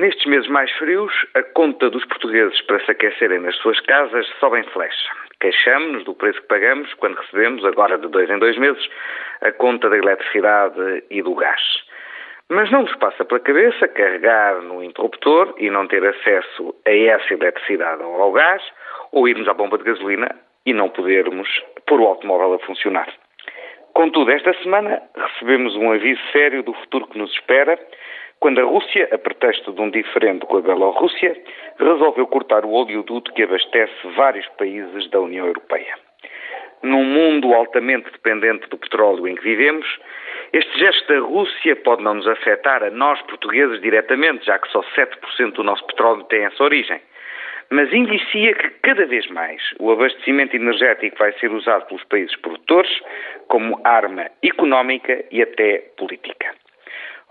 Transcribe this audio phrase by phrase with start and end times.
[0.00, 4.60] Nestes meses mais frios, a conta dos portugueses para se aquecerem nas suas casas sobe
[4.60, 5.10] em flecha.
[5.38, 8.82] Queixamos-nos do preço que pagamos quando recebemos, agora de dois em dois meses,
[9.42, 11.60] a conta da eletricidade e do gás.
[12.48, 17.34] Mas não nos passa pela cabeça carregar no interruptor e não ter acesso a essa
[17.34, 18.62] eletricidade ou ao gás,
[19.12, 21.46] ou irmos à bomba de gasolina e não podermos
[21.86, 23.12] pôr o automóvel a funcionar.
[23.92, 27.78] Contudo, esta semana recebemos um aviso sério do futuro que nos espera
[28.40, 31.36] quando a Rússia, a pretexto de um diferendo com a Bielorrússia,
[31.78, 35.94] resolveu cortar o oleoduto que abastece vários países da União Europeia.
[36.82, 39.86] Num mundo altamente dependente do petróleo em que vivemos,
[40.54, 44.82] este gesto da Rússia pode não nos afetar a nós portugueses diretamente, já que só
[44.96, 46.98] 7% do nosso petróleo tem essa origem.
[47.68, 52.90] Mas indicia que cada vez mais o abastecimento energético vai ser usado pelos países produtores
[53.48, 56.54] como arma económica e até política.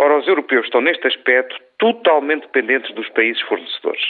[0.01, 4.01] Ora, os europeus estão neste aspecto totalmente dependentes dos países fornecedores.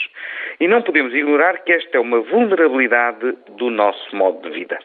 [0.60, 4.78] E não podemos ignorar que esta é uma vulnerabilidade do nosso modo de vida.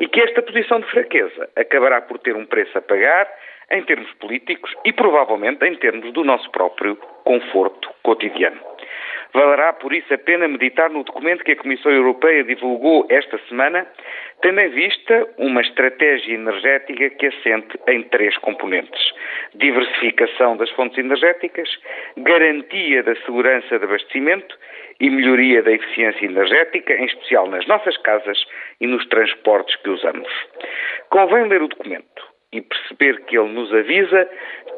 [0.00, 3.32] E que esta posição de fraqueza acabará por ter um preço a pagar
[3.70, 8.71] em termos políticos e provavelmente em termos do nosso próprio conforto cotidiano.
[9.34, 13.86] Valerá, por isso, a pena meditar no documento que a Comissão Europeia divulgou esta semana,
[14.42, 19.00] tendo em vista uma estratégia energética que assente em três componentes:
[19.54, 21.68] diversificação das fontes energéticas,
[22.18, 24.54] garantia da segurança de abastecimento
[25.00, 28.38] e melhoria da eficiência energética, em especial nas nossas casas
[28.80, 30.30] e nos transportes que usamos.
[31.08, 34.28] Convém ler o documento e perceber que ele nos avisa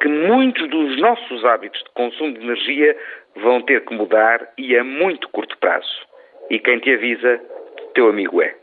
[0.04, 2.94] que muitos dos nossos hábitos de consumo de energia
[3.37, 5.88] vão ter que mudar e a muito curto prazo.
[6.50, 7.41] E quem te avisa,
[7.94, 8.54] teu amigo é.